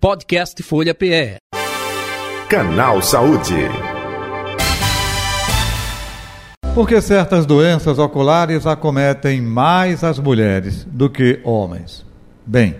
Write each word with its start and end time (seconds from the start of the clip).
Podcast 0.00 0.62
Folha 0.62 0.94
PE. 0.94 1.36
Canal 2.48 3.02
Saúde. 3.02 3.52
Porque 6.74 7.02
certas 7.02 7.44
doenças 7.44 7.98
oculares 7.98 8.66
acometem 8.66 9.42
mais 9.42 10.02
as 10.02 10.18
mulheres 10.18 10.86
do 10.90 11.10
que 11.10 11.38
homens. 11.44 12.02
Bem, 12.46 12.76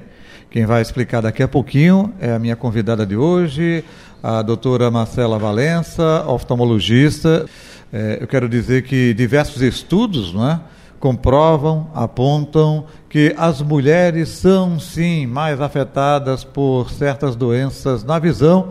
quem 0.49 0.65
vai 0.65 0.81
explicar 0.81 1.21
daqui 1.21 1.43
a 1.43 1.49
pouquinho 1.49 2.11
é 2.19 2.33
a 2.33 2.39
minha 2.39 2.57
convidada 2.57 3.05
de 3.05 3.17
hoje, 3.17 3.85
a 4.23 4.41
doutora 4.41 4.91
Marcela 4.91 5.39
Valença, 5.39 6.25
oftalmologista. 6.27 7.45
É, 7.93 8.17
eu 8.19 8.27
quero 8.27 8.49
dizer 8.49 8.85
que 8.85 9.13
diversos 9.13 9.61
estudos 9.61 10.33
não 10.33 10.51
é, 10.51 10.59
comprovam, 11.01 11.89
apontam 11.95 12.85
que 13.09 13.35
as 13.37 13.63
mulheres 13.63 14.29
são 14.29 14.79
sim 14.79 15.27
mais 15.27 15.61
afetadas 15.61 16.45
por 16.45 16.91
certas 16.91 17.35
doenças 17.35 18.05
na 18.05 18.19
visão 18.19 18.69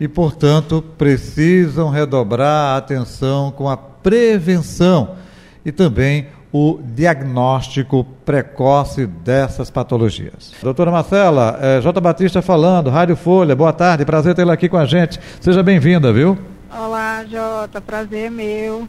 e, 0.00 0.06
portanto, 0.06 0.82
precisam 0.96 1.90
redobrar 1.90 2.74
a 2.74 2.76
atenção 2.76 3.50
com 3.50 3.68
a 3.68 3.76
prevenção 3.76 5.16
e 5.64 5.72
também 5.72 6.28
o 6.52 6.78
diagnóstico 6.82 8.06
precoce 8.24 9.06
dessas 9.06 9.68
patologias. 9.70 10.52
Doutora 10.62 10.92
Marcela, 10.92 11.58
é, 11.60 11.80
J. 11.80 12.00
Batista 12.00 12.40
falando, 12.40 12.90
Rádio 12.90 13.16
Folha, 13.16 13.56
boa 13.56 13.72
tarde, 13.72 14.04
prazer 14.04 14.36
tê-la 14.36 14.52
aqui 14.52 14.68
com 14.68 14.76
a 14.76 14.84
gente. 14.84 15.18
Seja 15.40 15.64
bem-vinda, 15.64 16.12
viu? 16.12 16.38
Olá, 16.70 17.24
Jota, 17.24 17.80
prazer 17.80 18.30
meu. 18.30 18.88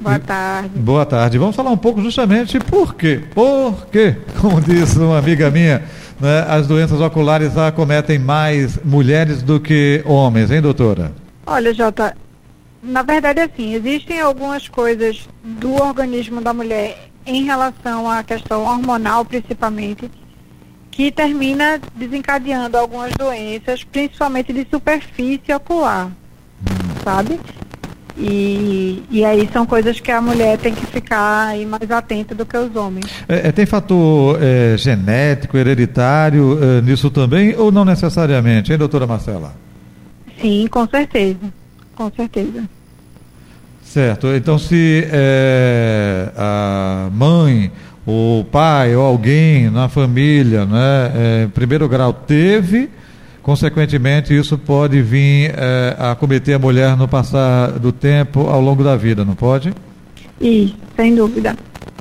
Boa 0.00 0.18
tarde. 0.18 0.78
Boa 0.78 1.06
tarde. 1.06 1.38
Vamos 1.38 1.54
falar 1.54 1.70
um 1.70 1.76
pouco 1.76 2.00
justamente 2.00 2.58
por 2.58 2.94
quê? 2.94 3.22
Por 3.34 3.86
quê? 3.88 4.16
Como 4.40 4.58
disse 4.60 4.98
uma 4.98 5.18
amiga 5.18 5.50
minha, 5.50 5.82
né, 6.18 6.46
as 6.48 6.66
doenças 6.66 7.00
oculares 7.00 7.56
acometem 7.58 8.18
mais 8.18 8.82
mulheres 8.82 9.42
do 9.42 9.60
que 9.60 10.02
homens, 10.06 10.50
hein, 10.50 10.62
doutora? 10.62 11.12
Olha, 11.46 11.74
Jota, 11.74 12.16
na 12.82 13.02
verdade, 13.02 13.40
assim, 13.40 13.74
existem 13.74 14.20
algumas 14.20 14.68
coisas 14.68 15.28
do 15.44 15.74
organismo 15.74 16.40
da 16.40 16.54
mulher 16.54 17.10
em 17.26 17.44
relação 17.44 18.10
à 18.10 18.22
questão 18.22 18.64
hormonal, 18.64 19.22
principalmente, 19.24 20.10
que 20.90 21.12
termina 21.12 21.78
desencadeando 21.94 22.78
algumas 22.78 23.12
doenças, 23.12 23.84
principalmente 23.84 24.50
de 24.52 24.66
superfície 24.70 25.52
ocular, 25.52 26.10
sabe? 27.04 27.38
E, 28.20 29.02
e 29.10 29.24
aí 29.24 29.48
são 29.50 29.64
coisas 29.64 29.98
que 29.98 30.10
a 30.10 30.20
mulher 30.20 30.58
tem 30.58 30.74
que 30.74 30.84
ficar 30.84 31.48
aí 31.48 31.64
mais 31.64 31.90
atenta 31.90 32.34
do 32.34 32.44
que 32.44 32.56
os 32.56 32.76
homens. 32.76 33.06
É, 33.28 33.48
é 33.48 33.52
tem 33.52 33.64
fator 33.64 34.38
é, 34.42 34.76
genético, 34.76 35.56
hereditário 35.56 36.58
é, 36.62 36.80
nisso 36.82 37.10
também, 37.10 37.54
ou 37.56 37.72
não 37.72 37.84
necessariamente, 37.84 38.72
hein, 38.72 38.78
doutora 38.78 39.06
Marcela? 39.06 39.54
Sim, 40.40 40.66
com 40.70 40.86
certeza 40.86 41.60
com 42.00 42.10
certeza. 42.16 42.64
Certo. 43.82 44.28
Então, 44.28 44.58
se 44.58 45.06
é, 45.10 46.32
a 46.34 47.10
mãe, 47.12 47.70
o 48.06 48.44
pai 48.50 48.96
ou 48.96 49.04
alguém 49.04 49.68
na 49.68 49.88
família, 49.88 50.64
né, 50.64 51.12
é, 51.14 51.44
em 51.44 51.48
primeiro 51.48 51.86
grau 51.88 52.12
teve, 52.12 52.88
consequentemente, 53.42 54.36
isso 54.36 54.56
pode 54.58 55.00
vir 55.02 55.54
é, 55.56 55.96
a 55.98 56.14
cometer 56.14 56.54
a 56.54 56.58
mulher 56.58 56.96
no 56.96 57.08
passar 57.08 57.72
do 57.78 57.92
tempo 57.92 58.48
ao 58.48 58.60
longo 58.60 58.84
da 58.84 58.96
vida, 58.96 59.24
não 59.24 59.34
pode? 59.34 59.72
Isso, 60.40 60.76
sem 60.96 61.14
dúvida. 61.14 61.54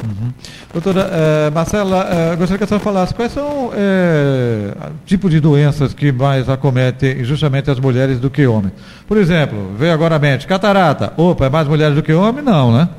Uhum. 0.04 0.32
Doutora 0.72 1.10
eh, 1.12 1.50
Marcela, 1.50 2.08
eh, 2.10 2.36
gostaria 2.36 2.58
que 2.58 2.64
a 2.64 2.68
senhora 2.68 2.84
falasse 2.84 3.14
quais 3.14 3.32
são 3.32 3.72
eh, 3.74 4.74
tipos 5.06 5.30
de 5.32 5.40
doenças 5.40 5.94
que 5.94 6.12
mais 6.12 6.48
acometem 6.48 7.24
justamente 7.24 7.70
as 7.70 7.80
mulheres 7.80 8.20
do 8.20 8.30
que 8.30 8.48
homens. 8.48 8.74
Por 9.08 9.18
exemplo, 9.18 9.74
veio 9.78 9.94
agora 9.94 10.16
a 10.16 10.20
mente, 10.20 10.48
catarata. 10.48 11.14
Opa, 11.18 11.48
é 11.48 11.50
mais 11.50 11.68
mulheres 11.68 11.96
do 11.96 12.04
que 12.04 12.14
homens? 12.14 12.46
Não, 12.46 12.72
né? 12.72 12.90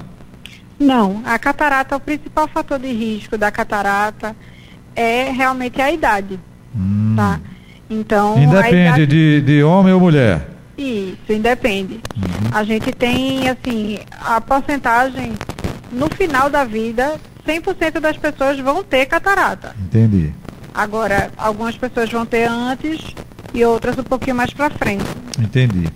Não, 0.79 1.23
a 1.25 1.39
catarata, 1.39 1.97
o 1.97 2.01
principal 2.01 2.49
fator 2.49 2.79
de 2.79 2.93
risco 2.93 3.39
da 3.39 3.51
catarata 3.51 4.35
é 4.95 5.31
realmente 5.31 5.81
a 5.81 5.91
idade. 5.91 6.39
Hum. 6.75 7.15
Tá? 7.17 7.41
Então, 7.91 8.41
independe 8.41 9.03
idade... 9.03 9.07
de, 9.07 9.41
de 9.41 9.63
homem 9.65 9.93
ou 9.93 9.99
mulher? 9.99 10.47
Isso, 10.79 11.33
independe. 11.33 12.01
Uhum. 12.17 12.51
A 12.53 12.63
gente 12.63 12.93
tem, 12.93 13.49
assim, 13.49 13.99
a 14.25 14.41
porcentagem 14.41 15.33
no 15.91 16.09
final 16.09 16.49
da 16.49 16.65
vida, 16.65 17.17
100% 17.47 17.99
das 17.99 18.17
pessoas 18.17 18.59
vão 18.61 18.85
ter 18.85 19.07
catarata. 19.07 19.75
Entendi. 19.83 20.33
Agora, 20.73 21.31
algumas 21.37 21.77
pessoas 21.77 22.11
vão 22.11 22.25
ter 22.25 22.49
antes 22.49 23.15
e 23.53 23.65
outras 23.65 23.99
um 23.99 24.05
pouquinho 24.05 24.37
mais 24.37 24.53
para 24.53 24.71
frente. 24.71 25.05
Entendi. 25.39 25.89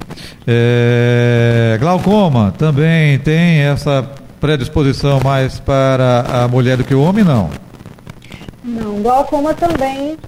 É, 0.47 1.76
glaucoma 1.81 2.53
também 2.59 3.19
tem 3.21 3.61
essa 3.61 4.03
predisposição 4.41 5.21
mais 5.21 5.61
para 5.61 6.25
a 6.28 6.49
mulher 6.49 6.76
do 6.76 6.84
que 6.84 6.94
o 6.94 7.00
homem, 7.00 7.25
não? 7.25 7.49
Não, 8.65 9.00
glaucoma 9.00 9.55
também 9.55 10.19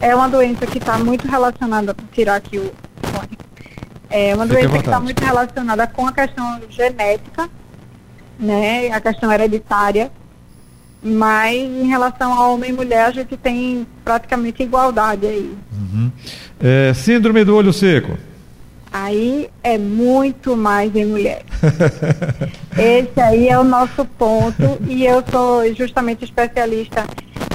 é 0.00 0.14
uma 0.14 0.28
doença 0.28 0.66
que 0.66 0.78
está 0.78 0.98
muito 0.98 1.26
relacionada, 1.28 1.94
vou 1.96 2.06
tirar 2.12 2.36
aqui 2.36 2.58
o 2.58 2.72
fone, 3.02 3.38
é 4.10 4.34
uma 4.34 4.44
Fique 4.46 4.56
doença 4.56 4.74
que 4.74 4.84
está 4.86 5.00
muito 5.00 5.24
relacionada 5.24 5.86
com 5.86 6.06
a 6.06 6.12
questão 6.12 6.60
genética 6.70 7.48
né, 8.38 8.90
a 8.92 9.00
questão 9.00 9.32
hereditária, 9.32 10.10
mas 11.02 11.56
em 11.56 11.86
relação 11.86 12.32
a 12.32 12.48
homem 12.48 12.70
e 12.70 12.72
mulher 12.72 13.06
a 13.06 13.10
gente 13.10 13.36
tem 13.36 13.86
praticamente 14.04 14.62
igualdade 14.62 15.26
aí. 15.26 15.56
Uhum. 15.72 16.12
É, 16.60 16.92
síndrome 16.94 17.44
do 17.44 17.56
olho 17.56 17.72
seco. 17.72 18.16
Aí 18.90 19.50
é 19.62 19.76
muito 19.76 20.56
mais 20.56 20.94
em 20.96 21.04
mulher. 21.04 21.42
Esse 22.78 23.20
aí 23.20 23.48
é 23.48 23.58
o 23.58 23.64
nosso 23.64 24.04
ponto 24.04 24.78
e 24.88 25.04
eu 25.04 25.22
sou 25.30 25.74
justamente 25.74 26.24
especialista 26.24 27.04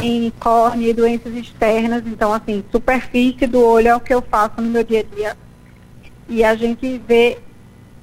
em 0.08 0.30
córnea 0.40 0.90
e 0.90 0.94
doenças 0.94 1.34
externas, 1.36 2.04
então 2.06 2.34
assim, 2.34 2.64
superfície 2.72 3.48
do 3.48 3.64
olho 3.64 3.88
é 3.88 3.96
o 3.96 4.00
que 4.00 4.14
eu 4.14 4.22
faço 4.22 4.62
no 4.62 4.70
meu 4.70 4.84
dia 4.84 5.00
a 5.00 5.16
dia. 5.16 5.38
E 6.30 6.44
a 6.44 6.56
gente 6.56 7.02
vê 7.08 7.40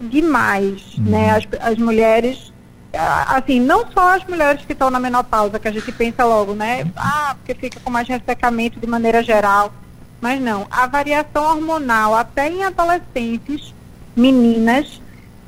demais, 0.01 0.97
né, 0.97 1.05
uhum. 1.05 1.11
né, 1.11 1.31
as, 1.31 1.71
as 1.73 1.79
mulheres 1.79 2.51
assim, 2.93 3.61
não 3.61 3.87
só 3.93 4.17
as 4.17 4.25
mulheres 4.25 4.65
que 4.65 4.73
estão 4.73 4.91
na 4.91 4.99
menopausa, 4.99 5.59
que 5.59 5.69
a 5.69 5.73
gente 5.73 5.93
pensa 5.93 6.25
logo, 6.25 6.55
né? 6.55 6.85
Ah, 6.97 7.37
porque 7.37 7.55
fica 7.55 7.79
com 7.81 7.91
mais 7.91 8.09
ressecamento 8.09 8.81
de 8.81 8.87
maneira 8.87 9.23
geral. 9.23 9.73
Mas 10.21 10.41
não, 10.41 10.67
a 10.71 10.87
variação 10.87 11.45
hormonal, 11.45 12.15
até 12.15 12.49
em 12.49 12.63
adolescentes, 12.65 13.73
meninas, 14.15 15.01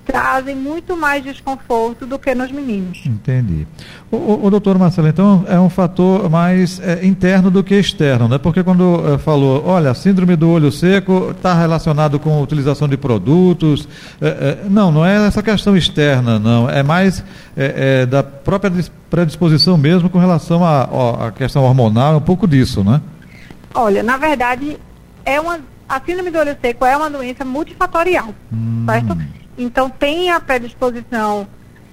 trazem 0.04 0.54
muito 0.56 0.96
mais 0.96 1.22
desconforto 1.22 2.06
do 2.06 2.18
que 2.18 2.34
nos 2.34 2.50
meninos. 2.50 3.02
Entendi. 3.06 3.66
O, 4.10 4.16
o, 4.16 4.46
o 4.46 4.50
doutor 4.50 4.78
Marcelo, 4.78 5.08
então, 5.08 5.44
é 5.48 5.58
um 5.58 5.70
fator 5.70 6.28
mais 6.28 6.80
é, 6.80 7.04
interno 7.06 7.50
do 7.50 7.62
que 7.62 7.74
externo, 7.74 8.28
né? 8.28 8.38
Porque 8.38 8.62
quando 8.62 9.14
é, 9.14 9.18
falou, 9.18 9.64
olha, 9.64 9.90
a 9.90 9.94
síndrome 9.94 10.34
do 10.34 10.50
olho 10.50 10.72
seco 10.72 11.30
está 11.30 11.54
relacionado 11.54 12.18
com 12.18 12.36
a 12.36 12.40
utilização 12.40 12.88
de 12.88 12.96
produtos, 12.96 13.88
é, 14.20 14.26
é, 14.26 14.58
não, 14.68 14.90
não 14.90 15.06
é 15.06 15.26
essa 15.26 15.42
questão 15.42 15.76
externa, 15.76 16.38
não, 16.38 16.68
é 16.68 16.82
mais 16.82 17.24
é, 17.56 18.02
é, 18.02 18.06
da 18.06 18.22
própria 18.22 18.72
predisposição 19.08 19.76
mesmo 19.76 20.10
com 20.10 20.18
relação 20.18 20.64
à 20.64 21.30
questão 21.30 21.62
hormonal, 21.62 22.16
um 22.16 22.20
pouco 22.20 22.46
disso, 22.46 22.82
né? 22.82 23.00
Olha, 23.74 24.02
na 24.02 24.16
verdade, 24.16 24.76
é 25.24 25.40
uma, 25.40 25.60
a 25.88 26.00
síndrome 26.00 26.30
do 26.30 26.38
olho 26.38 26.56
seco 26.60 26.84
é 26.84 26.96
uma 26.96 27.08
doença 27.08 27.44
multifatorial, 27.44 28.34
hum. 28.52 28.84
certo? 28.86 29.16
Então 29.56 29.90
tem 29.90 30.30
a 30.30 30.40
predisposição 30.40 31.46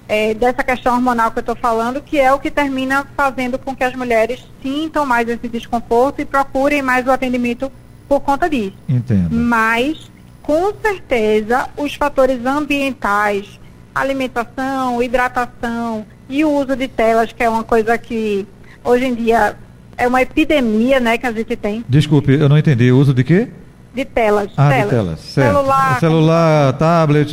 é, 0.08 0.34
dessa 0.34 0.64
questão 0.64 0.94
hormonal 0.94 1.30
que 1.30 1.38
eu 1.38 1.42
estou 1.42 1.54
falando, 1.54 2.00
que 2.00 2.18
é 2.18 2.32
o 2.32 2.38
que 2.38 2.50
termina 2.50 3.06
fazendo 3.16 3.58
com 3.58 3.76
que 3.76 3.84
as 3.84 3.94
mulheres 3.94 4.44
sintam 4.60 5.06
mais 5.06 5.28
esse 5.28 5.48
desconforto 5.48 6.20
e 6.20 6.24
procurem 6.24 6.82
mais 6.82 7.06
o 7.06 7.12
atendimento 7.12 7.70
por 8.08 8.20
conta 8.20 8.50
disso. 8.50 8.76
Entendo. 8.88 9.28
Mas, 9.30 10.10
com 10.42 10.72
certeza, 10.82 11.68
os 11.76 11.94
fatores 11.94 12.44
ambientais, 12.44 13.60
alimentação, 13.94 15.00
hidratação 15.00 16.04
e 16.28 16.44
o 16.44 16.50
uso 16.50 16.74
de 16.74 16.88
telas, 16.88 17.32
que 17.32 17.44
é 17.44 17.48
uma 17.48 17.62
coisa 17.62 17.96
que 17.96 18.46
hoje 18.82 19.06
em 19.06 19.14
dia 19.14 19.56
é 19.96 20.08
uma 20.08 20.22
epidemia, 20.22 20.98
né, 20.98 21.18
que 21.18 21.26
a 21.26 21.32
gente 21.32 21.54
tem. 21.54 21.84
Desculpe, 21.88 22.32
eu 22.32 22.48
não 22.48 22.58
entendi. 22.58 22.90
O 22.90 22.98
uso 22.98 23.14
de 23.14 23.22
quê? 23.22 23.48
De 23.92 24.04
telas. 24.04 24.50
Ah, 24.56 24.68
telas. 24.68 24.84
de 24.84 24.90
telas, 24.90 25.20
certo. 25.20 25.56
Celular, 25.56 26.00
celular 26.00 26.72
tablet, 26.74 27.32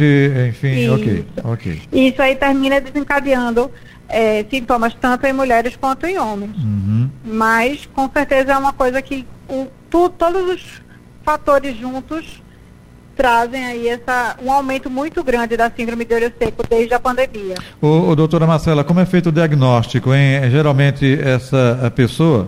enfim, 0.49 0.85
Isso. 0.85 0.95
ok, 0.95 1.25
ok. 1.43 1.81
Isso 1.91 2.21
aí 2.21 2.35
termina 2.35 2.81
desencadeando 2.81 3.71
é, 4.09 4.43
sintomas 4.49 4.95
tanto 4.99 5.25
em 5.25 5.33
mulheres 5.33 5.75
quanto 5.75 6.05
em 6.05 6.17
homens. 6.17 6.55
Uhum. 6.57 7.09
Mas, 7.23 7.85
com 7.93 8.09
certeza, 8.09 8.53
é 8.53 8.57
uma 8.57 8.73
coisa 8.73 9.01
que 9.01 9.25
o, 9.47 9.67
tu, 9.89 10.09
todos 10.09 10.49
os 10.49 10.81
fatores 11.23 11.77
juntos 11.77 12.41
trazem 13.15 13.65
aí 13.65 13.87
essa, 13.87 14.37
um 14.41 14.51
aumento 14.51 14.89
muito 14.89 15.23
grande 15.23 15.57
da 15.57 15.69
síndrome 15.71 16.05
de 16.05 16.13
olho 16.13 16.31
seco 16.37 16.63
desde 16.69 16.93
a 16.93 16.99
pandemia. 16.99 17.55
O, 17.81 18.09
o 18.09 18.15
doutora 18.15 18.45
Marcela, 18.45 18.83
como 18.83 18.99
é 18.99 19.05
feito 19.05 19.29
o 19.29 19.31
diagnóstico? 19.31 20.13
Hein? 20.13 20.49
Geralmente 20.51 21.19
essa 21.19 21.91
pessoa 21.95 22.47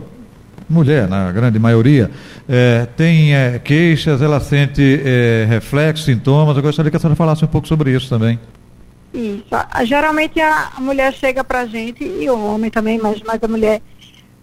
mulher, 0.70 1.08
na 1.08 1.32
grande 1.32 1.58
maioria, 1.58 2.12
é, 2.48 2.86
tem 2.96 3.36
é, 3.36 3.60
queixas, 3.60 4.22
ela 4.22 4.40
sente 4.40 5.02
é, 5.04 5.46
reflexos, 5.50 6.06
sintomas. 6.06 6.56
Eu 6.56 6.64
gostaria 6.64 6.92
que 6.92 6.98
a 6.98 7.00
senhora 7.00 7.16
falasse 7.16 7.44
um 7.44 7.48
pouco 7.48 7.68
sobre 7.68 7.92
isso 7.92 8.08
também. 8.08 8.40
Isso. 9.14 9.46
Geralmente 9.86 10.40
a 10.40 10.74
mulher 10.78 11.12
chega 11.14 11.44
pra 11.44 11.66
gente, 11.66 12.04
e 12.04 12.30
o 12.30 12.46
homem 12.46 12.70
também, 12.70 13.00
mas 13.00 13.22
mais 13.24 13.42
a 13.42 13.48
mulher, 13.48 13.82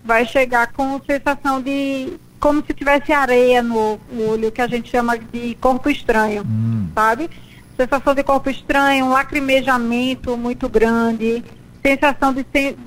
vai 0.04 0.26
chegar 0.26 0.72
com 0.72 1.00
sensação 1.08 1.60
de 1.60 2.14
como 2.38 2.62
se 2.64 2.74
tivesse 2.74 3.12
areia 3.12 3.62
no 3.62 3.98
olho, 4.28 4.52
que 4.52 4.60
a 4.60 4.66
gente 4.66 4.90
chama 4.90 5.18
de 5.18 5.56
corpo 5.60 5.88
estranho, 5.88 6.42
hum. 6.42 6.86
sabe? 6.94 7.30
Sensação 7.76 8.14
de 8.14 8.22
corpo 8.22 8.50
estranho, 8.50 9.06
um 9.06 9.10
lacrimejamento 9.10 10.36
muito 10.36 10.68
grande, 10.68 11.42
sensação 11.84 12.32
de 12.32 12.44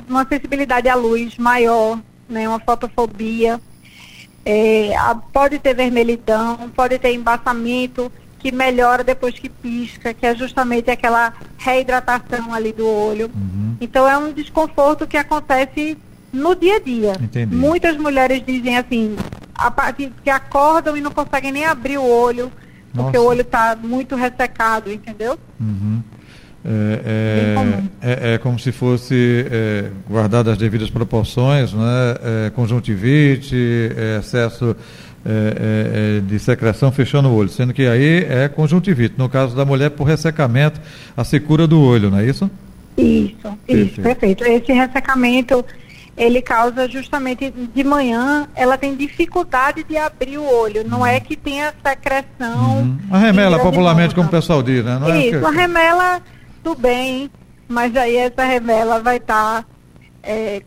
uma 0.07 0.25
sensibilidade 0.27 0.89
à 0.89 0.95
luz 0.95 1.37
maior, 1.37 1.99
né? 2.29 2.47
Uma 2.47 2.59
fotofobia. 2.59 3.59
É, 4.45 4.91
pode 5.33 5.59
ter 5.59 5.73
vermelhidão, 5.73 6.69
pode 6.75 6.97
ter 6.97 7.13
embaçamento 7.13 8.11
que 8.39 8.51
melhora 8.51 9.03
depois 9.03 9.37
que 9.37 9.49
pisca, 9.49 10.13
que 10.13 10.25
é 10.25 10.33
justamente 10.33 10.89
aquela 10.89 11.33
reidratação 11.57 12.53
ali 12.53 12.71
do 12.71 12.87
olho. 12.87 13.29
Uhum. 13.35 13.75
Então 13.81 14.07
é 14.09 14.17
um 14.17 14.31
desconforto 14.31 15.05
que 15.05 15.17
acontece 15.17 15.97
no 16.31 16.55
dia 16.55 16.77
a 16.77 16.79
dia. 16.79 17.17
Entendi. 17.21 17.53
Muitas 17.53 17.97
mulheres 17.97 18.41
dizem 18.45 18.77
assim, 18.77 19.15
a 19.53 19.69
partir 19.69 20.11
que 20.23 20.29
acordam 20.29 20.95
e 20.95 21.01
não 21.01 21.11
conseguem 21.11 21.51
nem 21.51 21.65
abrir 21.65 21.97
o 21.97 22.07
olho, 22.07 22.51
Nossa. 22.93 23.03
porque 23.03 23.17
o 23.17 23.25
olho 23.25 23.41
está 23.41 23.75
muito 23.75 24.15
ressecado, 24.15 24.91
entendeu? 24.91 25.37
Uhum. 25.59 26.01
É, 26.65 27.55
é, 28.01 28.01
é, 28.01 28.33
é, 28.33 28.37
como 28.37 28.59
se 28.59 28.71
fosse 28.71 29.45
é, 29.49 29.85
guardado 30.09 30.49
as 30.49 30.57
devidas 30.57 30.89
proporções, 30.89 31.73
né? 31.73 32.15
É, 32.21 32.49
conjuntivite, 32.49 33.55
é, 33.95 34.19
excesso 34.19 34.75
é, 35.25 36.21
de 36.21 36.37
secreção 36.37 36.91
fechando 36.91 37.29
o 37.29 37.33
olho, 37.33 37.49
sendo 37.49 37.73
que 37.73 37.87
aí 37.87 38.25
é 38.29 38.49
conjuntivite. 38.49 39.15
No 39.17 39.29
caso 39.29 39.55
da 39.55 39.63
mulher, 39.63 39.91
por 39.91 40.03
ressecamento, 40.03 40.81
a 41.15 41.23
secura 41.23 41.65
do 41.65 41.81
olho, 41.81 42.09
não 42.09 42.19
é 42.19 42.25
isso? 42.25 42.49
Isso, 42.97 43.57
perfeito. 43.65 43.91
isso, 43.91 44.01
perfeito. 44.01 44.43
Esse 44.43 44.73
ressecamento 44.73 45.63
ele 46.19 46.41
causa 46.41 46.85
justamente 46.89 47.49
de 47.73 47.83
manhã, 47.85 48.45
ela 48.53 48.77
tem 48.77 48.93
dificuldade 48.93 49.85
de 49.85 49.95
abrir 49.95 50.37
o 50.37 50.43
olho. 50.43 50.85
Não 50.85 51.07
é 51.07 51.17
que 51.21 51.37
tenha 51.37 51.73
secreção. 51.81 52.79
Uhum. 52.79 52.97
A 53.09 53.17
remela, 53.17 53.57
popularmente, 53.59 54.13
como 54.13 54.27
o 54.27 54.31
pessoal 54.31 54.61
diz, 54.61 54.83
né? 54.83 54.99
Não 54.99 55.09
é 55.09 55.27
Isso, 55.27 55.45
a 55.45 55.51
remela, 55.51 56.21
tudo 56.69 56.81
bem, 56.81 57.31
mas 57.67 57.95
aí 57.95 58.15
essa 58.15 58.43
remela 58.43 58.99
vai 58.99 59.17
estar 59.17 59.63
tá, 59.63 59.65
é, 60.21 60.61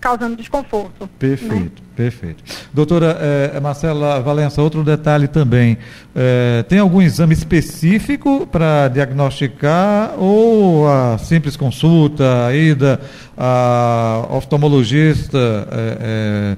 causando 0.00 0.34
desconforto. 0.34 1.06
Perfeito. 1.18 1.82
Né? 1.82 1.88
Perfeito. 1.94 2.42
Doutora 2.72 3.18
é, 3.20 3.60
Marcela 3.60 4.18
Valença, 4.22 4.62
outro 4.62 4.82
detalhe 4.82 5.28
também. 5.28 5.76
É, 6.14 6.64
tem 6.66 6.78
algum 6.78 7.02
exame 7.02 7.34
específico 7.34 8.46
para 8.46 8.88
diagnosticar 8.88 10.14
ou 10.18 10.88
a 10.88 11.18
simples 11.18 11.54
consulta, 11.54 12.46
a 12.46 12.56
ida 12.56 12.98
a 13.36 14.26
oftalmologista 14.30 15.68
é, 15.70 16.56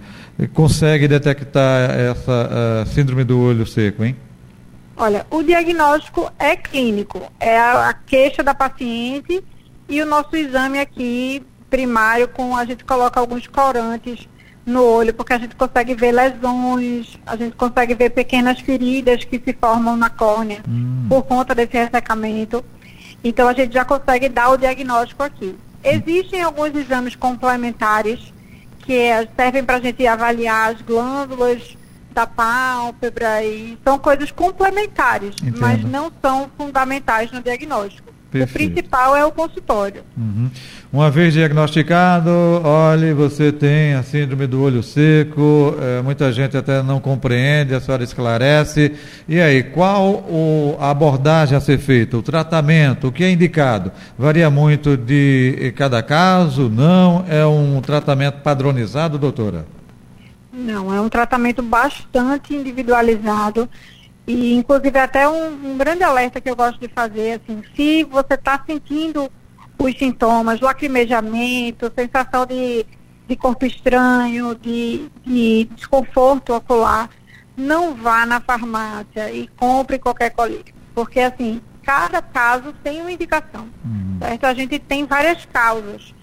consegue 0.53 1.09
detectar 1.09 1.91
essa 1.91 2.85
síndrome 2.95 3.25
do 3.25 3.41
olho 3.41 3.67
seco, 3.67 4.05
hein? 4.05 4.15
Olha, 4.97 5.27
o 5.31 5.43
diagnóstico 5.43 6.31
é 6.39 6.57
clínico, 6.57 7.21
é 7.41 7.59
a, 7.59 7.89
a 7.89 7.93
queixa 7.93 8.43
da 8.43 8.55
paciente 8.55 9.43
e 9.89 10.01
o 10.01 10.07
nosso 10.07 10.37
exame 10.37 10.79
aqui 10.79 11.43
primário 11.69 12.29
com 12.29 12.57
a 12.57 12.65
gente 12.65 12.85
coloca 12.85 13.19
alguns 13.19 13.47
corantes 13.49 14.29
no 14.65 14.83
olho, 14.83 15.13
porque 15.13 15.33
a 15.33 15.39
gente 15.39 15.57
consegue 15.57 15.95
ver 15.95 16.13
lesões, 16.13 17.19
a 17.27 17.37
gente 17.37 17.55
consegue 17.57 17.95
ver 17.95 18.11
pequenas 18.11 18.61
feridas 18.61 19.25
que 19.25 19.39
se 19.45 19.53
formam 19.53 19.97
na 19.97 20.09
córnea 20.09 20.63
hum. 20.67 21.07
por 21.09 21.23
conta 21.25 21.55
desse 21.55 21.77
ressecamento. 21.77 22.65
Então 23.23 23.49
a 23.49 23.53
gente 23.53 23.75
já 23.75 23.85
consegue 23.85 24.29
dar 24.29 24.51
o 24.51 24.57
diagnóstico 24.57 25.23
aqui. 25.23 25.57
Existem 25.83 26.43
alguns 26.43 26.75
exames 26.75 27.15
complementares 27.15 28.33
que 28.79 28.95
é, 28.95 29.29
servem 29.37 29.65
para 29.65 29.77
a 29.77 29.81
gente 29.81 30.07
avaliar 30.07 30.71
as 30.71 30.81
glândulas 30.81 31.77
da 32.15 32.27
pálpebra 32.27 33.43
e 33.43 33.77
são 33.85 33.99
coisas 33.99 34.31
complementares, 34.31 35.35
Entendo. 35.43 35.61
mas 35.61 35.83
não 35.85 36.13
são 36.23 36.49
fundamentais 36.57 37.33
no 37.33 37.43
diagnóstico. 37.43 38.15
Perfeito. 38.31 38.51
O 38.51 38.75
principal 38.75 39.17
é 39.17 39.25
o 39.25 39.31
consultório. 39.31 40.03
Uhum. 40.17 40.51
Uma 40.93 41.09
vez 41.09 41.33
diagnosticado, 41.35 42.31
olhe, 42.65 43.13
você 43.13 43.53
tem 43.53 43.95
a 43.95 44.03
síndrome 44.03 44.49
do 44.49 44.61
olho 44.61 44.83
seco, 44.83 45.77
é, 45.81 46.03
muita 46.03 46.33
gente 46.33 46.57
até 46.57 46.83
não 46.83 46.99
compreende, 46.99 47.75
a 47.75 47.81
senhora 47.81 48.03
esclarece. 48.03 48.93
E 49.29 49.41
aí, 49.41 49.63
qual 49.63 50.15
o, 50.15 50.77
a 50.81 50.91
abordagem 50.91 51.57
a 51.57 51.61
ser 51.61 51.79
feita, 51.79 52.17
o 52.17 52.23
tratamento, 52.23 53.07
o 53.07 53.13
que 53.13 53.23
é 53.23 53.31
indicado? 53.31 53.93
Varia 54.19 54.51
muito 54.51 54.97
de 54.97 55.73
cada 55.77 56.03
caso? 56.03 56.69
Não? 56.69 57.25
É 57.29 57.47
um 57.47 57.81
tratamento 57.81 58.41
padronizado, 58.41 59.17
doutora? 59.17 59.65
Não, 60.55 60.95
é 60.95 61.01
um 61.01 61.09
tratamento 61.09 61.63
bastante 61.63 62.55
individualizado 62.55 63.69
e, 64.27 64.55
inclusive, 64.55 64.99
até 64.99 65.29
um, 65.29 65.73
um, 65.73 65.77
grande 65.77 66.05
alerta 66.05 66.41
que 66.41 66.49
eu 66.49 66.55
gosto 66.55 66.79
de 66.79 66.89
fazer, 66.89 67.41
assim, 67.43 67.63
se 67.75 68.05
você 68.05 68.35
está 68.35 68.63
sentindo 68.65 69.31
os 69.77 69.99
sintomas, 69.99 70.61
lacrimejamento, 70.61 71.93
sensação 71.95 72.47
de, 72.47 72.87
de 73.27 73.37
corpo 73.37 73.67
estranho, 73.67 74.55
de, 74.55 75.11
de 75.25 75.69
desconforto 75.75 76.55
ocular, 76.55 77.11
não 77.57 77.95
vá 77.95 78.25
na 78.25 78.41
farmácia 78.41 79.31
e 79.33 79.49
compre 79.57 79.99
qualquer 79.99 80.31
colírio. 80.31 80.73
Porque, 80.95 81.19
assim, 81.19 81.61
cada 81.83 82.23
caso 82.23 82.73
tem 82.85 83.01
uma 83.01 83.13
indicação, 83.13 83.69
uhum. 83.85 84.19
certo? 84.21 84.45
A 84.45 84.55
gente 84.55 84.79
tem 84.79 85.05
várias 85.05 85.45
causas 85.47 86.14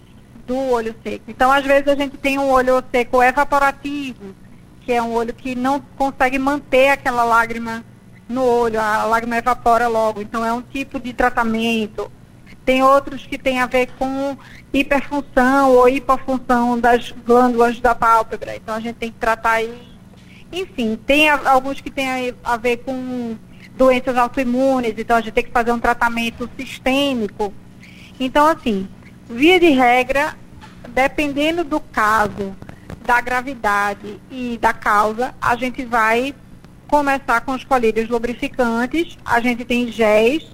do 0.52 0.58
olho 0.58 0.94
seco. 1.02 1.24
Então, 1.30 1.50
às 1.50 1.66
vezes, 1.66 1.88
a 1.88 1.96
gente 1.96 2.18
tem 2.18 2.38
um 2.38 2.50
olho 2.50 2.84
seco 2.92 3.24
evaporativo, 3.24 4.36
que 4.82 4.92
é 4.92 5.02
um 5.02 5.14
olho 5.14 5.34
que 5.34 5.56
não 5.56 5.80
consegue 5.98 6.38
manter 6.38 6.90
aquela 6.90 7.24
lágrima 7.24 7.86
no 8.28 8.44
olho, 8.44 8.78
a 8.78 9.06
lágrima 9.06 9.38
evapora 9.38 9.88
logo. 9.88 10.22
Então 10.22 10.44
é 10.44 10.52
um 10.52 10.62
tipo 10.62 11.00
de 11.00 11.14
tratamento. 11.14 12.12
Tem 12.66 12.84
outros 12.84 13.26
que 13.26 13.38
têm 13.38 13.62
a 13.62 13.66
ver 13.66 13.88
com 13.98 14.38
hiperfunção 14.74 15.72
ou 15.72 15.88
hipofunção 15.88 16.78
das 16.78 17.12
glândulas 17.26 17.80
da 17.80 17.96
pálpebra. 17.96 18.56
Então 18.58 18.76
a 18.76 18.80
gente 18.82 18.98
tem 18.98 19.10
que 19.10 19.20
tratar 19.20 19.52
aí. 19.52 19.82
Enfim, 20.52 21.00
tem 21.06 21.30
alguns 21.30 21.80
que 21.80 21.90
têm 21.90 22.34
a, 22.44 22.54
a 22.54 22.58
ver 22.58 22.78
com 22.78 23.38
doenças 23.78 24.18
autoimunes, 24.18 24.94
então 24.98 25.16
a 25.16 25.22
gente 25.22 25.34
tem 25.34 25.46
que 25.46 25.52
fazer 25.52 25.72
um 25.72 25.80
tratamento 25.80 26.50
sistêmico. 26.58 27.54
Então, 28.20 28.46
assim, 28.46 28.88
via 29.32 29.60
de 29.60 29.70
regra, 29.70 30.36
dependendo 30.94 31.64
do 31.64 31.80
caso, 31.80 32.56
da 33.06 33.20
gravidade 33.20 34.20
e 34.30 34.58
da 34.58 34.74
causa, 34.74 35.34
a 35.42 35.56
gente 35.56 35.84
vai 35.84 36.36
começar 36.88 37.42
com 37.42 37.54
os 37.54 37.64
colírios 37.64 38.10
lubrificantes, 38.10 39.18
a 39.26 39.40
gente 39.40 39.64
tem 39.64 39.92
géis 39.92 40.46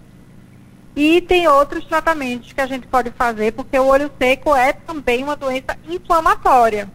e 0.95 1.21
tem 1.21 1.47
outros 1.47 1.85
tratamentos 1.85 2.53
que 2.53 2.61
a 2.61 2.67
gente 2.67 2.87
pode 2.87 3.11
fazer, 3.11 3.53
porque 3.53 3.77
o 3.77 3.85
olho 3.85 4.09
seco 4.19 4.55
é 4.55 4.73
também 4.73 5.23
uma 5.23 5.35
doença 5.35 5.77
inflamatória. 5.87 6.89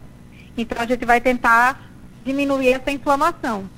Então 0.57 0.77
a 0.81 0.85
gente 0.85 1.05
vai 1.05 1.19
tentar 1.21 1.89
diminuir 2.25 2.69
essa 2.73 2.91
inflamação. 2.91 3.69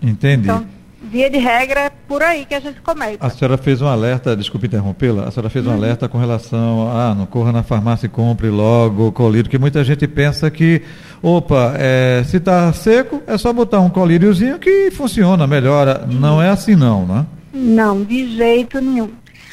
Entendi. 0.00 0.44
Então, 0.48 0.66
via 1.02 1.28
de 1.28 1.38
regra, 1.38 1.80
é 1.80 1.90
por 1.90 2.22
aí 2.22 2.44
que 2.44 2.54
a 2.54 2.60
gente 2.60 2.80
começa. 2.80 3.18
A 3.20 3.30
senhora 3.30 3.58
fez 3.58 3.82
um 3.82 3.86
alerta, 3.86 4.36
desculpe 4.36 4.66
interrompê-la, 4.66 5.24
a 5.24 5.30
senhora 5.30 5.50
fez 5.50 5.66
um 5.66 5.70
uhum. 5.70 5.76
alerta 5.76 6.08
com 6.08 6.18
relação 6.18 6.88
a, 6.88 7.10
ah, 7.10 7.14
não 7.14 7.26
corra 7.26 7.52
na 7.52 7.62
farmácia 7.62 8.06
e 8.06 8.08
compre 8.08 8.48
logo 8.48 9.08
o 9.08 9.12
colírio, 9.12 9.50
que 9.50 9.58
muita 9.58 9.84
gente 9.84 10.06
pensa 10.08 10.50
que, 10.50 10.82
opa, 11.22 11.74
é, 11.76 12.22
se 12.26 12.38
está 12.38 12.72
seco, 12.72 13.22
é 13.26 13.36
só 13.36 13.52
botar 13.52 13.80
um 13.80 13.90
colíriozinho 13.90 14.58
que 14.58 14.90
funciona, 14.90 15.46
melhora. 15.46 16.06
Não 16.06 16.40
é 16.40 16.48
assim 16.48 16.74
não, 16.74 17.06
né? 17.06 17.26
Não, 17.52 18.02
de 18.02 18.36
jeito 18.36 18.80
nenhum. 18.80 19.10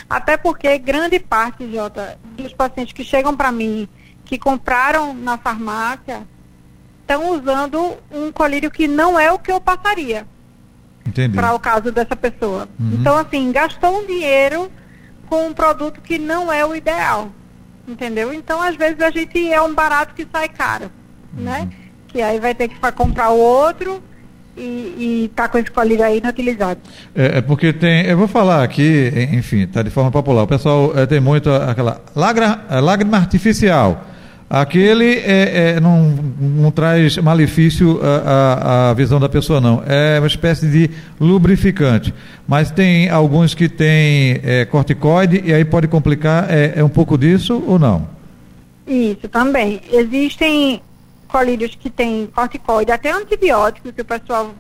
Até 0.10 0.38
porque 0.38 0.78
grande 0.78 1.20
parte, 1.20 1.70
Jota, 1.72 2.18
dos 2.38 2.54
pacientes 2.54 2.94
que 2.94 3.04
chegam 3.04 3.36
para 3.36 3.52
mim, 3.52 3.88
que 4.26 4.38
compraram 4.38 5.14
na 5.14 5.38
farmácia, 5.38 6.22
estão 7.02 7.32
usando 7.32 7.96
um 8.12 8.32
colírio 8.32 8.72
que 8.72 8.88
não 8.88 9.20
é 9.20 9.32
o 9.32 9.40
que 9.40 9.52
eu 9.52 9.60
passaria 9.60 10.26
para 11.34 11.54
o 11.54 11.60
caso 11.60 11.92
dessa 11.92 12.16
pessoa. 12.16 12.68
Uhum. 12.80 12.98
Então, 13.00 13.18
assim, 13.18 13.52
gastou 13.52 14.00
um 14.00 14.06
dinheiro 14.06 14.72
com 15.28 15.48
um 15.48 15.54
produto 15.54 16.02
que 16.02 16.18
não 16.18 16.52
é 16.52 16.66
o 16.66 16.76
ideal. 16.76 17.32
Entendeu? 17.88 18.34
Então, 18.34 18.62
às 18.62 18.76
vezes, 18.76 19.02
a 19.02 19.10
gente 19.10 19.52
é 19.52 19.62
um 19.62 19.74
barato 19.74 20.14
que 20.14 20.26
sai 20.32 20.48
caro, 20.48 20.90
uhum. 21.38 21.44
né? 21.44 21.70
Que 22.08 22.22
aí 22.22 22.40
vai 22.40 22.56
ter 22.56 22.70
que 22.70 22.80
comprar 22.94 23.32
o 23.32 23.38
outro 23.38 24.02
e, 24.56 25.30
está 25.32 25.48
com 25.48 25.58
esse 25.58 25.72
colírio 25.72 26.06
aí 26.06 26.20
inutilizado. 26.20 26.80
É, 27.16 27.40
é, 27.40 27.42
porque 27.42 27.74
tem, 27.74 28.06
eu 28.06 28.18
vou 28.18 28.28
falar 28.28 28.64
aqui, 28.64 29.12
enfim, 29.32 29.64
está 29.64 29.82
de 29.82 29.90
forma 29.90 30.12
popular. 30.12 30.44
O 30.44 30.48
pessoal 30.48 30.98
é, 30.98 31.06
tem 31.06 31.20
muito 31.20 31.50
aquela 31.50 32.02
lágrima, 32.16 32.62
lágrima 32.82 33.18
artificial. 33.18 34.06
Aquele 34.54 35.16
é, 35.16 35.78
é, 35.78 35.80
não, 35.80 36.12
não 36.40 36.70
traz 36.70 37.18
malefício 37.18 38.00
à, 38.04 38.92
à, 38.92 38.94
visão 38.94 39.20
da 39.20 39.28
pessoa, 39.28 39.60
não. 39.60 39.82
É 39.84 40.20
uma 40.20 40.28
espécie 40.28 40.68
de 40.68 40.92
lubrificante. 41.20 42.14
Mas 42.48 42.70
tem 42.70 43.10
alguns 43.10 43.56
que 43.56 43.68
têm 43.68 44.40
é, 44.44 44.64
corticoide 44.66 45.42
e 45.44 45.52
aí 45.52 45.66
pode 45.66 45.88
complicar. 45.88 46.52
É, 46.52 46.74
é 46.76 46.84
um 46.84 46.90
pouco 46.90 47.18
disso 47.18 47.64
ou 47.66 47.80
não? 47.80 48.08
Isso, 48.86 49.28
também. 49.28 49.82
Existem 49.92 50.84
colírios 51.28 51.74
que 51.74 51.90
têm 51.90 52.28
corticoide, 52.28 52.92
até 52.92 53.12
antibiótico, 53.12 53.92
que 53.92 54.02
o 54.02 54.06
pessoal 54.06 54.54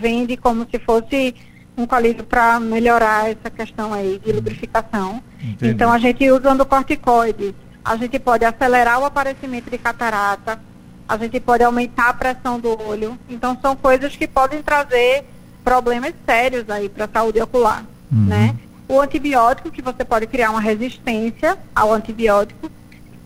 vende 0.00 0.36
como 0.36 0.64
se 0.70 0.78
fosse 0.78 1.34
um 1.76 1.84
colírio 1.84 2.22
para 2.22 2.60
melhorar 2.60 3.28
essa 3.28 3.50
questão 3.50 3.92
aí 3.92 4.20
de 4.24 4.30
lubrificação. 4.30 5.20
Entendi. 5.42 5.72
Então 5.72 5.92
a 5.92 5.98
gente 5.98 6.30
usando 6.30 6.64
corticoide, 6.64 7.52
a 7.84 7.96
gente 7.96 8.18
pode 8.18 8.44
acelerar 8.44 9.00
o 9.00 9.04
aparecimento 9.04 9.70
de 9.70 9.78
catarata, 9.78 10.60
a 11.08 11.16
gente 11.16 11.38
pode 11.40 11.64
aumentar 11.64 12.08
a 12.08 12.14
pressão 12.14 12.58
do 12.58 12.80
olho. 12.80 13.18
Então 13.28 13.58
são 13.60 13.74
coisas 13.74 14.14
que 14.16 14.26
podem 14.26 14.62
trazer 14.62 15.24
problemas 15.64 16.14
sérios 16.24 16.68
aí 16.70 16.88
para 16.88 17.04
a 17.04 17.08
saúde 17.08 17.40
ocular, 17.40 17.84
uhum. 18.10 18.26
né? 18.26 18.56
O 18.88 19.00
antibiótico, 19.00 19.70
que 19.70 19.82
você 19.82 20.04
pode 20.04 20.26
criar 20.26 20.50
uma 20.50 20.60
resistência 20.60 21.58
ao 21.74 21.92
antibiótico. 21.92 22.70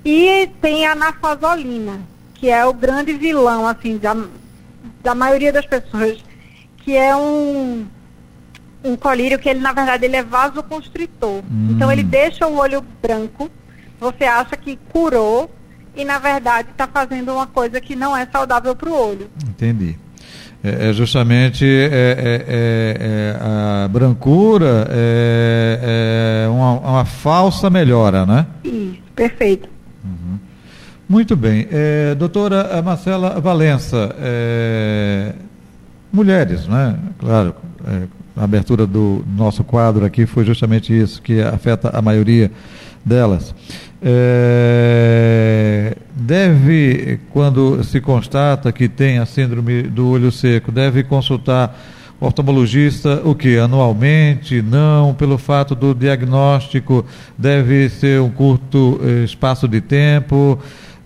E 0.05 0.49
tem 0.61 0.87
a 0.87 0.95
nafazolina, 0.95 2.01
que 2.35 2.49
é 2.49 2.65
o 2.65 2.73
grande 2.73 3.13
vilão, 3.15 3.67
assim, 3.67 3.99
da, 3.99 4.17
da 5.03 5.15
maioria 5.15 5.53
das 5.53 5.67
pessoas, 5.67 6.23
que 6.79 6.95
é 6.95 7.17
um, 7.17 7.87
um 8.85 8.95
colírio 8.95 9.39
que 9.39 9.49
ele, 9.49 9.59
na 9.59 9.73
verdade, 9.73 10.05
ele 10.05 10.17
é 10.17 10.23
vasoconstritor. 10.23 11.43
Hum. 11.51 11.69
Então 11.71 11.91
ele 11.91 12.05
deixa 12.05 12.47
o 12.47 12.57
olho 12.57 12.85
branco, 13.03 13.51
você 13.99 14.25
acha 14.25 14.57
que 14.57 14.79
curou 14.93 15.51
e 15.95 16.05
na 16.05 16.19
verdade 16.19 16.69
está 16.71 16.87
fazendo 16.87 17.33
uma 17.33 17.47
coisa 17.47 17.81
que 17.81 17.97
não 17.97 18.17
é 18.17 18.27
saudável 18.27 18.75
para 18.77 18.89
o 18.89 18.93
olho. 18.93 19.31
Entendi. 19.49 19.97
É, 20.63 20.91
é 20.91 20.93
justamente 20.93 21.65
é, 21.65 21.87
é, 21.87 22.45
é, 22.49 22.97
é 22.99 23.37
a 23.41 23.89
brancura 23.89 24.87
é, 24.91 26.47
uma, 26.51 26.73
uma, 26.81 27.05
falsa 27.05 27.71
melhora, 27.71 28.27
né? 28.27 28.47
Isso, 28.65 28.99
perfeito. 29.15 29.69
Uhum. 30.05 30.39
Muito 31.09 31.37
bem. 31.37 31.69
doutora 32.19 32.83
Marcela 32.83 33.41
Valença, 33.41 34.15
mulheres, 36.13 36.67
né? 36.67 36.99
Claro, 37.19 37.55
a 38.37 38.43
abertura 38.43 38.87
do 38.87 39.25
nosso 39.37 39.63
quadro 39.63 40.05
aqui 40.05 40.27
foi 40.27 40.45
justamente 40.45 40.93
isso, 40.93 41.23
que 41.23 41.41
afeta 41.41 41.97
a 41.97 42.03
maioria 42.03 42.51
delas. 43.07 43.55
É, 44.03 45.97
deve, 46.15 47.21
quando 47.31 47.83
se 47.85 48.01
constata 48.01 48.73
que 48.73 48.89
tem 48.89 49.19
a 49.19 49.25
síndrome 49.25 49.85
do 49.85 50.09
olho 50.11 50.33
seco, 50.33 50.73
deve 50.73 51.05
consultar 51.05 51.79
o 52.21 52.27
oftalmologista 52.27 53.23
o 53.25 53.35
que? 53.35 53.59
Anualmente? 53.59 54.61
Não, 54.61 55.15
pelo 55.15 55.39
fato 55.39 55.75
do 55.75 55.95
diagnóstico 55.95 57.07
deve 57.39 57.89
ser 57.89 58.21
um 58.21 58.31
curto 58.31 59.01
eh, 59.03 59.25
espaço 59.25 59.69
de 59.69 59.81
tempo. 59.81 60.59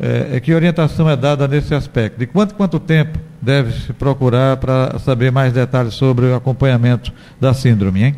É, 0.02 0.40
que 0.40 0.54
orientação 0.54 1.10
é 1.10 1.16
dada 1.16 1.46
nesse 1.46 1.74
aspecto? 1.74 2.18
De 2.18 2.26
quanto 2.26 2.54
quanto 2.54 2.80
tempo 2.80 3.18
deve 3.42 3.72
se 3.72 3.92
procurar 3.92 4.56
para 4.56 4.98
saber 4.98 5.30
mais 5.30 5.52
detalhes 5.52 5.92
sobre 5.92 6.24
o 6.26 6.34
acompanhamento 6.34 7.12
da 7.38 7.52
síndrome, 7.52 8.04
hein? 8.04 8.16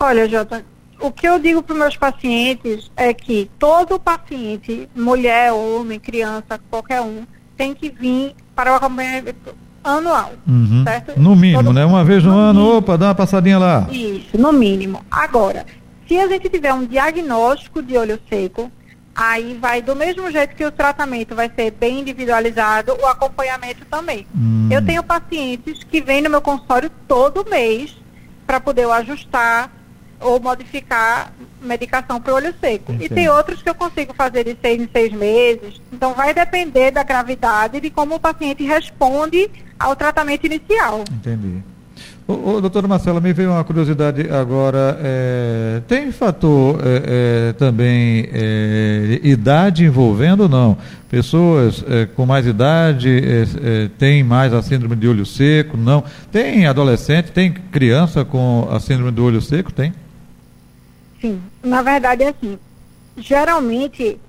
Olha, 0.00 0.26
Jota, 0.26 0.64
o 1.00 1.10
que 1.10 1.28
eu 1.28 1.38
digo 1.38 1.62
para 1.62 1.72
os 1.72 1.78
meus 1.78 1.96
pacientes 1.96 2.90
é 2.96 3.12
que 3.14 3.50
todo 3.58 3.98
paciente, 3.98 4.88
mulher, 4.94 5.52
homem, 5.52 5.98
criança, 5.98 6.60
qualquer 6.70 7.00
um, 7.00 7.24
tem 7.56 7.74
que 7.74 7.90
vir 7.90 8.34
para 8.54 8.72
o 8.72 8.74
acompanhamento 8.76 9.54
anual, 9.82 10.32
uhum. 10.46 10.82
certo? 10.84 11.18
No 11.18 11.34
mínimo, 11.34 11.64
todo... 11.64 11.72
né? 11.72 11.84
Uma 11.84 12.04
vez 12.04 12.22
no, 12.22 12.30
no 12.30 12.38
ano, 12.38 12.60
mínimo. 12.60 12.78
opa, 12.78 12.98
dá 12.98 13.06
uma 13.06 13.14
passadinha 13.14 13.58
lá. 13.58 13.86
Isso, 13.90 14.36
no 14.36 14.52
mínimo. 14.52 15.00
Agora, 15.10 15.64
se 16.06 16.18
a 16.18 16.26
gente 16.26 16.48
tiver 16.48 16.72
um 16.72 16.84
diagnóstico 16.84 17.82
de 17.82 17.96
olho 17.96 18.18
seco, 18.28 18.70
aí 19.14 19.58
vai 19.60 19.82
do 19.82 19.96
mesmo 19.96 20.30
jeito 20.30 20.54
que 20.54 20.64
o 20.64 20.70
tratamento 20.70 21.34
vai 21.34 21.50
ser 21.54 21.70
bem 21.72 22.00
individualizado, 22.00 22.96
o 23.00 23.06
acompanhamento 23.06 23.84
também. 23.86 24.26
Hum. 24.36 24.68
Eu 24.70 24.84
tenho 24.84 25.02
pacientes 25.02 25.82
que 25.84 26.00
vêm 26.00 26.22
no 26.22 26.30
meu 26.30 26.40
consultório 26.40 26.90
todo 27.06 27.48
mês 27.48 27.96
para 28.46 28.60
poder 28.60 28.84
eu 28.84 28.92
ajustar 28.92 29.70
ou 30.20 30.40
modificar 30.40 31.32
medicação 31.60 32.20
para 32.20 32.32
o 32.32 32.36
olho 32.36 32.54
seco. 32.60 32.92
Entendi. 32.92 33.04
E 33.04 33.08
tem 33.08 33.28
outros 33.28 33.62
que 33.62 33.68
eu 33.68 33.74
consigo 33.74 34.14
fazer 34.14 34.44
de 34.44 34.56
seis 34.60 34.80
em 34.80 34.88
seis 34.90 35.12
meses. 35.12 35.80
Então 35.92 36.14
vai 36.14 36.32
depender 36.34 36.90
da 36.90 37.02
gravidade 37.02 37.78
e 37.78 37.80
de 37.80 37.90
como 37.90 38.16
o 38.16 38.20
paciente 38.20 38.64
responde 38.64 39.50
ao 39.78 39.94
tratamento 39.94 40.46
inicial. 40.46 41.04
Entendi. 41.10 41.62
Ô, 42.26 42.56
ô, 42.56 42.60
doutora 42.60 42.86
Marcela, 42.86 43.22
me 43.22 43.32
veio 43.32 43.50
uma 43.52 43.64
curiosidade 43.64 44.28
agora. 44.30 44.98
É, 45.00 45.80
tem 45.88 46.12
fator 46.12 46.78
é, 46.84 47.48
é, 47.48 47.52
também 47.54 48.28
é, 48.30 49.20
idade 49.22 49.84
envolvendo 49.84 50.42
ou 50.42 50.48
não? 50.48 50.76
Pessoas 51.08 51.82
é, 51.88 52.04
com 52.04 52.26
mais 52.26 52.46
idade 52.46 53.08
é, 53.08 53.88
têm 53.98 54.22
mais 54.22 54.52
a 54.52 54.60
síndrome 54.60 54.94
de 54.94 55.08
olho 55.08 55.24
seco? 55.24 55.76
Não. 55.78 56.04
Tem 56.30 56.66
adolescente, 56.66 57.32
tem 57.32 57.50
criança 57.50 58.26
com 58.26 58.68
a 58.70 58.78
síndrome 58.78 59.10
do 59.10 59.24
olho 59.24 59.40
seco? 59.40 59.72
Tem? 59.72 59.94
Sim, 61.20 61.42
na 61.62 61.82
verdade 61.82 62.22
é 62.22 62.28
assim. 62.28 62.58
Geralmente, 63.16 64.20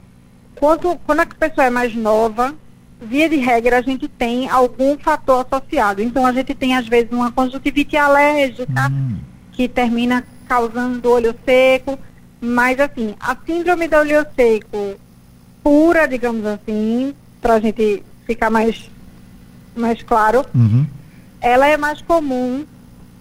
quando, 0.55 0.95
quando 1.05 1.19
a 1.21 1.25
pessoa 1.25 1.67
é 1.67 1.69
mais 1.69 1.95
nova, 1.95 2.53
via 3.01 3.29
de 3.29 3.37
regra, 3.37 3.77
a 3.77 3.81
gente 3.81 4.07
tem 4.07 4.49
algum 4.49 4.97
fator 4.97 5.45
associado. 5.45 6.01
Então, 6.01 6.25
a 6.25 6.33
gente 6.33 6.53
tem, 6.53 6.75
às 6.75 6.87
vezes, 6.87 7.11
uma 7.11 7.31
conjuntivite 7.31 7.95
alérgica, 7.95 8.89
hum. 8.91 9.17
que 9.51 9.67
termina 9.67 10.25
causando 10.47 11.11
olho 11.11 11.35
seco. 11.45 11.97
Mas, 12.41 12.79
assim, 12.79 13.15
a 13.19 13.35
síndrome 13.45 13.87
do 13.87 13.97
olho 13.97 14.25
seco 14.35 14.97
pura, 15.63 16.07
digamos 16.07 16.45
assim, 16.45 17.13
para 17.41 17.55
a 17.55 17.59
gente 17.59 18.03
ficar 18.25 18.49
mais, 18.49 18.89
mais 19.75 20.01
claro, 20.01 20.45
uhum. 20.55 20.85
ela 21.41 21.67
é 21.67 21.77
mais 21.77 22.01
comum 22.01 22.65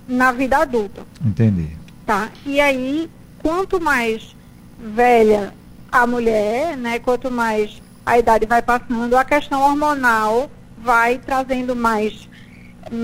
na 0.06 0.32
vida 0.32 0.58
adulta. 0.58 1.02
Entendi. 1.24 1.68
Tá? 2.06 2.30
E 2.46 2.60
aí, 2.60 3.10
quanto 3.42 3.80
mais 3.80 4.34
velha 4.78 5.52
a 5.90 6.06
mulher, 6.06 6.76
né, 6.76 6.98
quanto 6.98 7.30
mais 7.30 7.80
a 8.04 8.18
idade 8.18 8.46
vai 8.46 8.62
passando, 8.62 9.16
a 9.16 9.24
questão 9.24 9.62
hormonal 9.62 10.50
vai 10.78 11.18
trazendo 11.18 11.74
mais, 11.74 12.28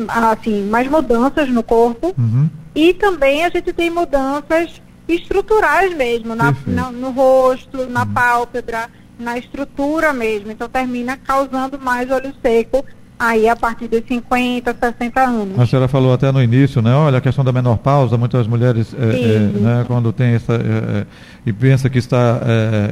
assim, 0.09 0.63
mais 0.65 0.89
mudanças 0.89 1.49
no 1.49 1.63
corpo. 1.63 2.15
Uhum. 2.17 2.49
E 2.75 2.95
também 2.95 3.45
a 3.45 3.51
gente 3.51 3.73
tem 3.73 3.91
mudanças 3.91 4.81
estruturais 5.07 5.95
mesmo, 5.95 6.35
na, 6.35 6.55
na 6.67 6.91
no 6.91 7.11
rosto, 7.11 7.87
na 7.87 8.03
uhum. 8.03 8.13
pálpebra, 8.13 8.89
na 9.19 9.39
estrutura 9.39 10.13
mesmo. 10.13 10.51
Então 10.51 10.69
termina 10.69 11.17
causando 11.17 11.79
mais 11.79 12.11
olho 12.11 12.35
seco 12.43 12.85
aí 13.19 13.49
a 13.49 13.57
partir 13.57 13.89
dos 13.89 14.03
50, 14.07 14.77
60 14.81 15.21
anos. 15.21 15.59
A 15.59 15.67
senhora 15.67 15.89
falou 15.89 16.13
até 16.13 16.31
no 16.31 16.43
início, 16.43 16.83
né? 16.83 16.95
Olha, 16.95 17.19
a 17.19 17.21
questão 17.21 17.45
da 17.45 17.53
menopausa, 17.53 18.17
muitas 18.17 18.47
mulheres, 18.47 18.95
é, 18.95 19.05
é, 19.05 19.39
né, 19.39 19.85
quando 19.87 20.13
tem 20.13 20.35
essa. 20.35 20.55
É, 20.55 21.07
e 21.47 21.53
pensa 21.53 21.91
que 21.91 21.99
está 21.99 22.41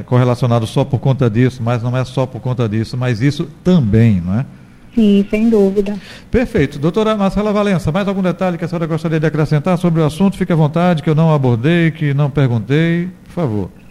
correlacionado 0.05 0.67
só 0.67 0.83
por 0.85 0.99
conta 0.99 1.29
disso, 1.29 1.61
mas 1.63 1.81
não 1.81 1.95
é 1.97 2.05
só 2.05 2.25
por 2.25 2.39
conta 2.39 2.67
disso, 2.69 2.95
mas 2.95 3.21
isso 3.21 3.47
também, 3.63 4.21
não 4.21 4.39
é? 4.39 4.45
Sim, 4.93 5.25
sem 5.29 5.49
dúvida. 5.49 5.97
Perfeito. 6.29 6.77
Doutora 6.77 7.15
Marcela 7.15 7.51
Valença, 7.51 7.91
mais 7.91 8.07
algum 8.07 8.21
detalhe 8.21 8.57
que 8.59 8.65
a 8.65 8.67
senhora 8.67 8.85
gostaria 8.85 9.19
de 9.19 9.25
acrescentar 9.25 9.77
sobre 9.77 10.01
o 10.01 10.05
assunto? 10.05 10.37
Fique 10.37 10.53
à 10.53 10.55
vontade, 10.55 11.01
que 11.01 11.09
eu 11.09 11.15
não 11.15 11.33
abordei, 11.33 11.89
que 11.89 12.13
não 12.13 12.29
perguntei. 12.29 13.09
Por 13.25 13.33
favor. 13.33 13.82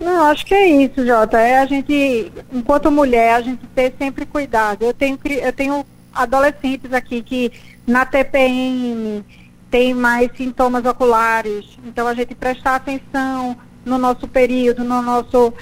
Não, 0.00 0.26
acho 0.26 0.46
que 0.46 0.54
é 0.54 0.68
isso, 0.68 1.04
Jota. 1.04 1.38
É 1.38 1.58
a 1.58 1.66
gente, 1.66 2.32
enquanto 2.52 2.90
mulher, 2.90 3.34
a 3.34 3.40
gente 3.40 3.66
ter 3.68 3.92
sempre 3.98 4.24
cuidado. 4.24 4.84
Eu 4.84 4.94
tenho, 4.94 5.18
eu 5.24 5.52
tenho 5.52 5.84
adolescentes 6.12 6.92
aqui 6.92 7.22
que 7.22 7.52
na 7.86 8.06
TPM 8.06 9.24
tem 9.70 9.94
mais 9.94 10.30
sintomas 10.36 10.84
oculares. 10.84 11.66
Então 11.84 12.06
a 12.06 12.14
gente 12.14 12.34
prestar 12.34 12.76
atenção 12.76 13.56
no 13.84 13.98
nosso 13.98 14.28
período, 14.28 14.84
no 14.84 15.02
nosso 15.02 15.52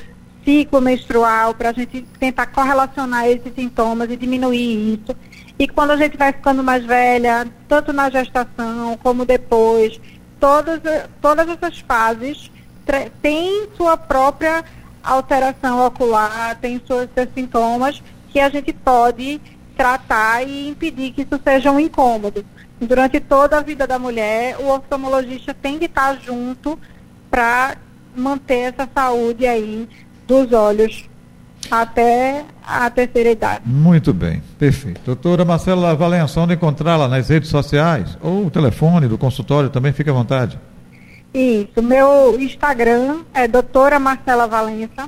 ciclo 0.44 0.80
menstrual, 0.80 1.54
para 1.54 1.70
a 1.70 1.72
gente 1.72 2.02
tentar 2.18 2.46
correlacionar 2.46 3.26
esses 3.26 3.54
sintomas 3.54 4.10
e 4.10 4.16
diminuir 4.16 4.94
isso. 4.94 5.16
E 5.58 5.66
quando 5.66 5.92
a 5.92 5.96
gente 5.96 6.16
vai 6.16 6.32
ficando 6.32 6.62
mais 6.62 6.84
velha, 6.84 7.46
tanto 7.66 7.92
na 7.92 8.10
gestação 8.10 8.98
como 9.02 9.24
depois, 9.24 9.98
todas, 10.38 10.80
todas 11.20 11.48
essas 11.48 11.78
fases 11.80 12.50
tem 13.22 13.68
sua 13.76 13.96
própria 13.96 14.64
alteração 15.02 15.86
ocular, 15.86 16.56
tem 16.60 16.80
seus, 16.86 17.08
seus 17.14 17.28
sintomas 17.34 18.02
que 18.30 18.40
a 18.40 18.48
gente 18.48 18.72
pode 18.72 19.40
tratar 19.76 20.42
e 20.42 20.68
impedir 20.68 21.12
que 21.12 21.22
isso 21.22 21.40
seja 21.42 21.70
um 21.70 21.78
incômodo. 21.78 22.44
Durante 22.80 23.20
toda 23.20 23.58
a 23.58 23.62
vida 23.62 23.86
da 23.86 23.98
mulher, 23.98 24.56
o 24.58 24.68
oftalmologista 24.68 25.54
tem 25.54 25.78
que 25.78 25.86
estar 25.86 26.18
junto 26.20 26.78
para 27.30 27.76
manter 28.14 28.74
essa 28.74 28.88
saúde 28.92 29.46
aí 29.46 29.88
dos 30.26 30.52
olhos 30.52 31.08
até 31.70 32.44
a 32.66 32.88
terceira 32.90 33.30
idade. 33.30 33.62
Muito 33.64 34.12
bem, 34.12 34.42
perfeito. 34.58 35.00
Doutora 35.04 35.44
Marcela 35.44 35.94
Valença, 35.94 36.40
onde 36.40 36.54
encontrá-la? 36.54 37.08
Nas 37.08 37.28
redes 37.28 37.48
sociais? 37.48 38.16
Ou 38.20 38.46
o 38.46 38.50
telefone 38.50 39.08
do 39.08 39.18
consultório 39.18 39.70
também, 39.70 39.92
fique 39.92 40.10
à 40.10 40.12
vontade. 40.12 40.58
Isso, 41.36 41.82
meu 41.82 42.40
Instagram 42.40 43.20
é 43.34 43.46
doutora 43.46 43.98
Marcela 43.98 44.46
Valença, 44.46 45.06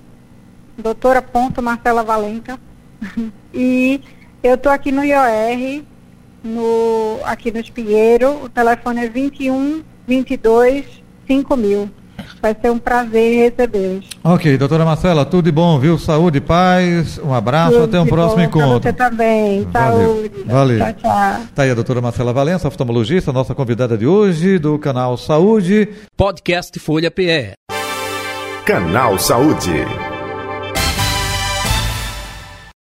doutora 0.76 1.23
ponto 1.23 1.62
Marcela 1.62 2.04
Valença, 2.04 2.61
e 3.54 3.99
eu 4.42 4.56
estou 4.56 4.70
aqui 4.70 4.92
no 4.92 5.02
IOR, 5.02 5.82
no, 6.44 7.18
aqui 7.25 7.50
no 7.50 7.58
Espinheiro, 7.58 8.44
o 8.44 8.49
telefone 8.50 9.06
é 9.06 9.08
21 9.08 9.82
22 10.06 11.02
5000. 11.26 11.90
Vai 12.40 12.56
ser 12.60 12.70
um 12.70 12.78
prazer 12.78 13.50
recebê-los. 13.50 14.06
Ok, 14.22 14.56
doutora 14.56 14.84
Marcela, 14.84 15.25
tudo 15.25 15.46
de 15.46 15.52
bom, 15.52 15.78
viu? 15.78 15.98
Saúde, 15.98 16.40
paz, 16.40 17.18
um 17.18 17.34
abraço, 17.34 17.72
tudo 17.72 17.84
até 17.84 18.00
um 18.00 18.06
próximo 18.06 18.42
encontro. 18.42 18.82
Você 18.82 18.92
também, 18.92 19.64
Valeu. 19.70 19.98
saúde. 20.14 20.44
Valeu. 20.46 20.78
Tchau, 20.78 20.92
tchau. 20.94 21.42
Tá 21.54 21.62
aí 21.62 21.70
a 21.70 21.75
doutora 21.75 22.00
Marcela 22.00 22.32
Valença, 22.32 22.68
oftalmologista, 22.68 23.32
nossa 23.32 23.54
convidada 23.54 23.96
de 23.98 24.06
hoje, 24.06 24.58
do 24.58 24.78
canal 24.78 25.16
Saúde. 25.16 25.88
Podcast 26.16 26.78
Folha 26.78 27.10
PE. 27.10 27.52
Canal 28.64 29.18
Saúde. 29.18 30.07